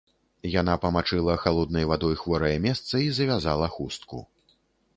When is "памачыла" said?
0.85-1.35